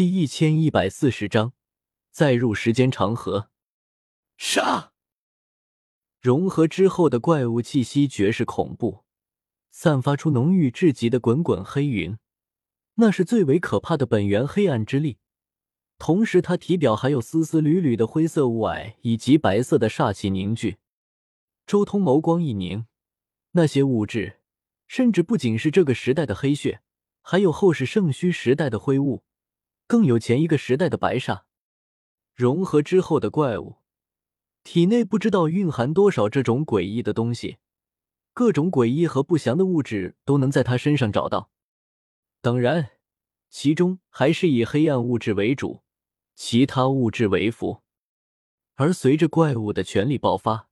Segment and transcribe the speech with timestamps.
[0.00, 1.52] 第一千一百四十章，
[2.10, 3.50] 再入时间长河。
[4.38, 4.92] 杀！
[6.22, 9.04] 融合之后的怪物气息绝世恐怖，
[9.70, 12.16] 散发出浓郁至极的滚滚黑云，
[12.94, 15.18] 那是最为可怕的本源黑暗之力。
[15.98, 20.78] 同时，他体表还有丝丝缕缕的灰色雾霭以及白色的煞气凝聚。
[21.66, 22.86] 周通眸光一凝，
[23.50, 24.40] 那些物质，
[24.86, 26.80] 甚至不仅是这个时代的黑血，
[27.20, 29.22] 还有后世圣虚时代的灰雾。
[29.90, 31.42] 更有前一个时代的白煞，
[32.32, 33.78] 融合之后的怪物，
[34.62, 37.56] 体内不知道蕴含多少这种诡异的东西，
[38.32, 41.50] 各种诡异和不祥的物质都能在他身上找到。
[42.40, 42.90] 当然，
[43.48, 45.82] 其中还是以黑暗物质为主，
[46.36, 47.82] 其他物质为辅。
[48.76, 50.68] 而随着怪物的全力爆发，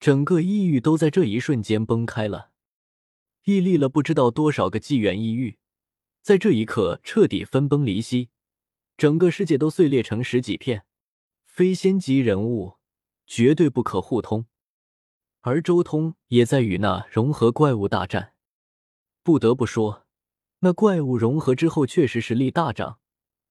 [0.00, 2.50] 整个异域都在这一瞬间崩开了，
[3.44, 5.58] 屹立了不知道多少个纪元异域，
[6.22, 8.30] 在这一刻彻底分崩离析。
[8.98, 10.84] 整个世界都碎裂成十几片，
[11.44, 12.78] 非仙级人物
[13.28, 14.46] 绝对不可互通。
[15.42, 18.34] 而周通也在与那融合怪物大战。
[19.22, 20.04] 不得不说，
[20.58, 22.98] 那怪物融合之后确实实力大涨，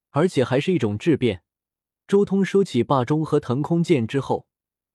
[0.10, 1.44] 而且还是一种质变。
[2.10, 4.48] 周通收起霸中和腾空剑之后，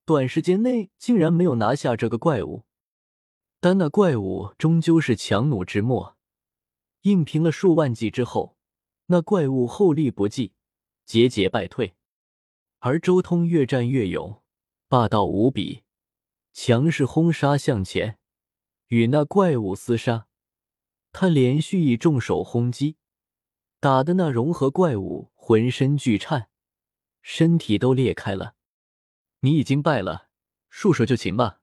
[0.05, 2.65] 短时间内竟然没有拿下这个怪物。
[3.59, 6.15] 但那怪物终究是强弩之末，
[7.01, 8.52] 硬拼了数万计之后。
[9.07, 10.53] 那怪物后力不济，
[11.05, 11.95] 节节败退，
[12.79, 14.41] 而周通越战越勇，
[14.87, 15.83] 霸道无比，
[16.53, 18.17] 强势轰杀向前，
[18.87, 20.27] 与那怪物厮杀。
[21.11, 22.97] 他连续以重手轰击，
[23.79, 26.49] 打的那融合怪物浑身剧颤，
[27.21, 28.55] 身体都裂开了。
[29.41, 30.29] 你已经败了，
[30.69, 31.59] 束手就擒吧。”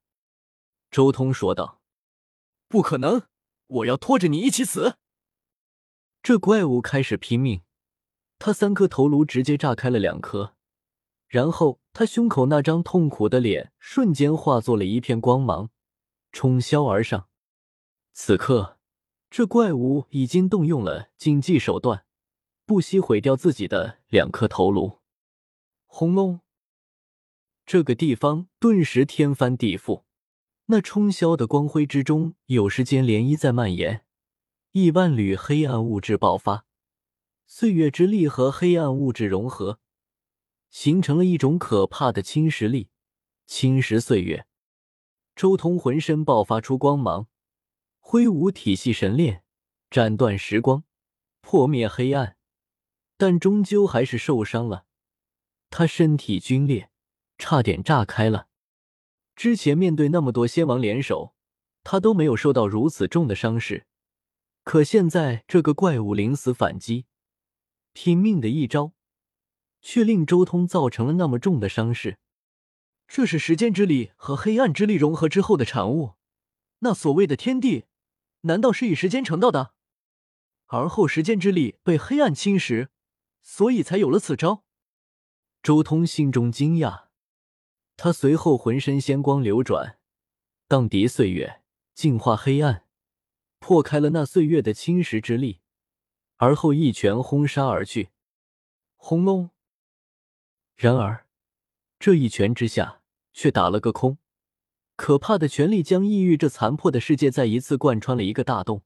[0.92, 1.80] 周通说道。
[2.68, 3.26] “不可能，
[3.66, 4.98] 我要拖着你一起死。”
[6.22, 7.62] 这怪物开始拼命，
[8.38, 10.54] 他三颗头颅直接炸开了两颗，
[11.26, 15.70] 然后他胸口那张痛苦的脸瞬间化作了一片光芒，
[16.30, 17.28] 冲霄而上。
[18.12, 18.78] 此刻，
[19.30, 22.04] 这怪物已经动用了禁忌手段，
[22.66, 24.98] 不惜毁掉自己的两颗头颅。
[25.86, 26.40] 轰隆！
[27.64, 30.02] 这个地方顿时天翻地覆，
[30.66, 34.04] 那冲霄的光辉之中，有时间涟漪在蔓延。
[34.72, 36.64] 亿万缕黑暗物质爆发，
[37.44, 39.80] 岁月之力和黑暗物质融合，
[40.70, 42.88] 形成了一种可怕的侵蚀力，
[43.48, 44.46] 侵蚀岁月。
[45.34, 47.26] 周通浑身爆发出光芒，
[47.98, 49.42] 挥舞体系神链，
[49.90, 50.84] 斩断时光，
[51.40, 52.36] 破灭黑暗，
[53.16, 54.84] 但终究还是受伤了。
[55.68, 56.92] 他身体皲裂，
[57.38, 58.46] 差点炸开了。
[59.34, 61.34] 之前面对那么多仙王联手，
[61.82, 63.88] 他都没有受到如此重的伤势。
[64.70, 67.06] 可现在这个怪物临死反击，
[67.92, 68.92] 拼命的一招，
[69.82, 72.20] 却令周通造成了那么重的伤势。
[73.08, 76.14] 这是时间之力和黑暗之力融合之后的产物。
[76.78, 77.86] 那所谓的天地，
[78.42, 79.74] 难道是以时间成道的？
[80.66, 82.90] 而后时间之力被黑暗侵蚀，
[83.42, 84.62] 所以才有了此招。
[85.64, 87.06] 周通心中惊讶，
[87.96, 89.98] 他随后浑身仙光流转，
[90.68, 92.84] 荡涤岁月，净化黑暗。
[93.60, 95.60] 破开了那岁月的侵蚀之力，
[96.38, 98.08] 而后一拳轰杀而去。
[98.96, 99.50] 轰隆！
[100.74, 101.26] 然而，
[101.98, 104.18] 这一拳之下却打了个空。
[104.96, 108.82] 可怕的权力将异域这残破的世界再一次贯穿了一个大洞。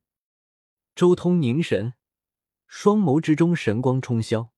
[0.95, 1.95] 周通凝神，
[2.67, 4.51] 双眸之中神光冲霄。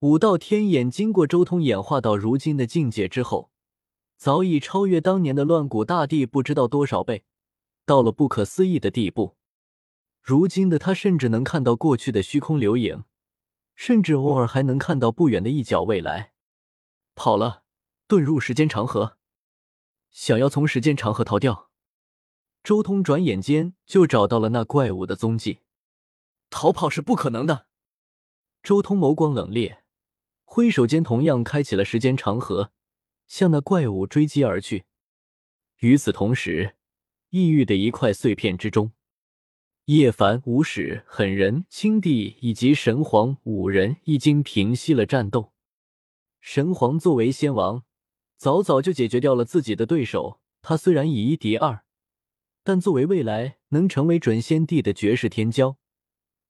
[0.00, 3.50] 五道天眼经过周通演化到如今的境界之后，
[4.16, 7.24] 早已超越当年的乱古大帝不知道多少倍，
[7.84, 9.37] 到了不可思议的地步。
[10.20, 13.04] 如今的他甚至能看到过去的虚空流影，
[13.74, 16.32] 甚至偶尔还能看到不远的一角未来。
[17.14, 17.64] 跑了，
[18.06, 19.16] 遁入时间长河，
[20.10, 21.70] 想要从时间长河逃掉。
[22.62, 25.60] 周通转眼间就找到了那怪物的踪迹。
[26.50, 27.66] 逃跑是不可能的。
[28.62, 29.78] 周通眸光冷冽，
[30.44, 32.72] 挥手间同样开启了时间长河，
[33.26, 34.84] 向那怪物追击而去。
[35.78, 36.76] 与此同时，
[37.30, 38.92] 异域的一块碎片之中。
[39.88, 45.54] 叶凡、无始、狠人、青帝以及神皇五人已经平息了战斗。
[46.42, 47.84] 神皇作为仙王，
[48.36, 50.40] 早早就解决掉了自己的对手。
[50.60, 51.84] 他虽然以一敌二，
[52.62, 55.76] 但作为未来能成为准先帝的绝世天骄，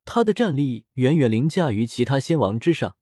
[0.05, 2.97] 他的战力远远凌驾于其他仙王之上，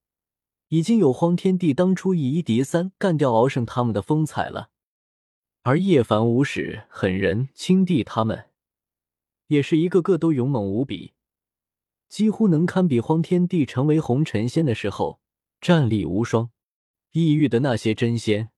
[0.68, 4.68] 已经有荒天帝当初以一敌三干掉敖胜他们的风采了。
[5.62, 8.50] 而叶凡、无始、狠人、青帝他们。
[9.48, 11.14] 也是一个个都勇猛无比，
[12.08, 15.20] 几乎能堪比荒天帝成为红尘仙的时候，
[15.60, 16.50] 战力无双。
[17.12, 18.50] 异域的那些真仙，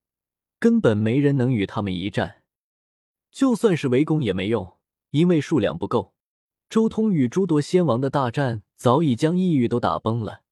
[0.59, 2.43] 根本没人能与他们一战。
[3.31, 4.79] 就算是围攻也没用，
[5.11, 6.15] 因为数量不够。
[6.69, 10.43] 周通与诸多仙王的大战早已将异域都打崩了。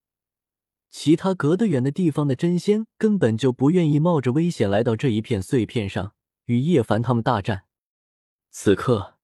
[0.89, 6.15] 其他隔得远的地方的真仙根本就不愿意冒着危险来到这一片碎片上
[6.47, 7.65] 与叶凡他们大战。
[8.51, 9.16] 此刻，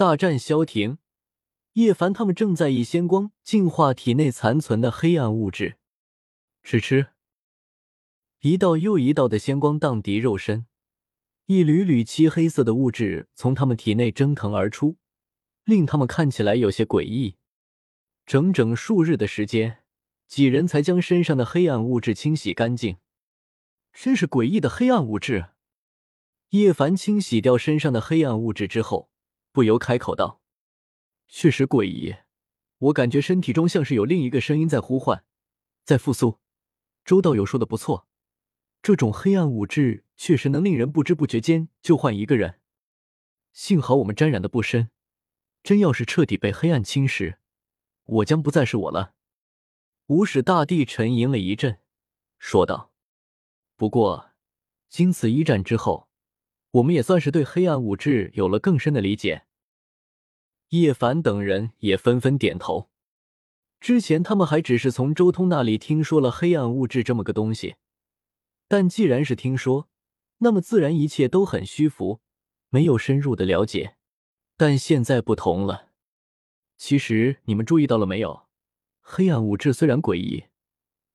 [0.00, 0.96] 大战消停，
[1.74, 5.76] 叶凡他们正在以仙光净化体内残存的黑暗物质。
[6.62, 7.08] 吃吃，
[8.40, 10.64] 一道又一道的仙光荡涤肉身，
[11.44, 14.96] 一缕缕漆黑色的物质从他们体内蒸腾而出，
[15.64, 17.36] 令他们看起来有些诡异。
[18.24, 19.82] 整整数日的时间。
[20.26, 22.96] 几人才将身上的黑暗物质清洗干净，
[23.92, 25.50] 真是诡异的黑暗物质。
[26.50, 29.10] 叶凡清洗掉身上的黑暗物质之后，
[29.52, 30.40] 不由开口道
[31.28, 32.16] ：“确实诡异，
[32.78, 35.24] 我感觉身体中像是有另一个声音在呼唤，
[35.84, 36.38] 在复苏。”
[37.04, 38.06] 周道友说的不错，
[38.82, 42.60] 这种黑暗物质确实能令人不知不觉间就换一个人。
[43.52, 44.90] 幸好我们沾染的不深，
[45.62, 47.38] 真要是彻底被黑暗侵蚀，
[48.04, 49.14] 我将不再是我了。
[50.06, 51.80] 无始大帝沉吟了一阵，
[52.38, 52.92] 说道
[53.74, 54.32] ：“不过，
[54.88, 56.09] 经此一战之后，
[56.72, 59.44] 我们也算是对黑暗物质有了更深的理解。”
[60.70, 62.90] 叶凡等人也纷纷点头。
[63.80, 67.76] 之前他们还只是从周通那里听说了黑暗物质这么个东西，
[68.68, 69.88] 但既然是听说，
[70.38, 72.20] 那么自然一切都很虚浮，
[72.68, 73.96] 没有深入的了解。
[74.56, 75.88] 但现在不同了，
[76.76, 78.46] 其实你们注意到了没有？
[79.00, 80.44] 黑暗物质虽然诡异，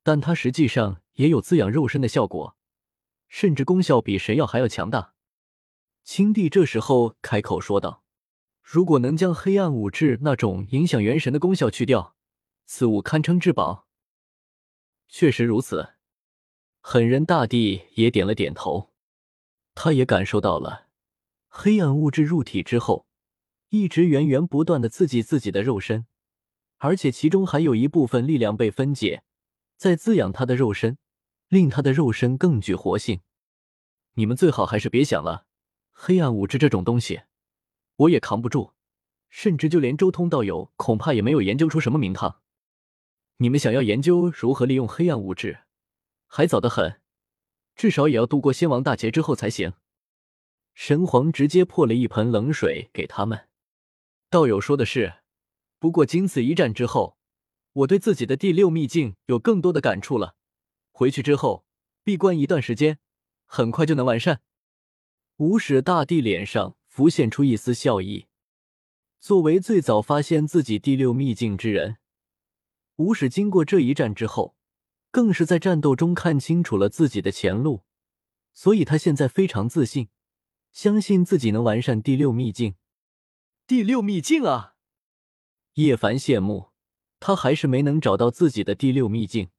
[0.04, 2.58] 但它实际上也有滋养肉身的效果，
[3.30, 5.15] 甚至功效比神药还要强大。
[6.06, 8.04] 青帝这时候开口说道
[8.62, 12.16] ：“如果能将黑暗物质那种影响元神的功效去掉，
[12.68, 13.88] 此物堪称至宝。”
[15.10, 15.96] 确实如此，
[16.80, 18.94] 狠人大帝也点了点头，
[19.74, 20.90] 他也感受到了
[21.48, 23.08] 黑暗物质入体之后，
[23.70, 26.06] 一直源源不断的刺激自己的肉身。
[26.78, 29.24] 而且其中还有一部分力量被分解，
[29.76, 31.00] 在滋养他的肉身，
[31.48, 33.22] 令他的肉身更具活性。
[34.14, 35.45] 你们最好还是别想了，
[35.98, 37.22] 黑暗物质这种东西，
[37.96, 38.74] 我也扛不住，
[39.30, 42.42] 甚至就连周通道友恐怕也没有研究出什么名堂。
[43.38, 45.62] 你们想要研究如何利用黑暗物质，
[46.28, 47.02] 还早得很，
[47.76, 49.74] 至少也要度过仙王大劫之后才行。
[50.74, 53.48] 神皇直接泼了一盆冷水给他们。
[54.30, 55.16] 道友说的是。
[55.78, 57.18] 不过，经此一战之后，
[57.74, 60.36] 我对自己的第六秘境有更多的感触了。
[60.92, 61.66] 回去之后，
[62.04, 62.98] 闭关一段时间，
[63.46, 64.42] 很快就能完善。
[65.38, 68.28] 无始大帝脸上浮现出一丝笑意。
[69.20, 71.98] 作为最早发现自己第六秘境之人，
[72.96, 74.56] 无始经过这一战之后，
[75.12, 77.84] 更是在战斗中看清楚了自己的前路，
[78.54, 80.08] 所以他现在非常自信，
[80.72, 82.76] 相信自己能完善第六秘境。
[83.68, 84.76] 第六秘境啊！
[85.74, 86.70] 叶凡羡慕，
[87.20, 89.50] 他还是没能找到自己的第六秘境。